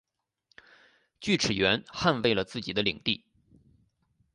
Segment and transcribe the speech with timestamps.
[1.19, 3.23] 锯齿螈捍卫了自己的领地。